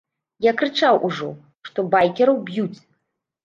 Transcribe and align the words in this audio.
Я 0.45 0.53
крычаў 0.61 0.95
ужо, 1.11 1.29
што 1.71 1.87
байкераў 1.93 2.43
б'юць. 2.51 2.79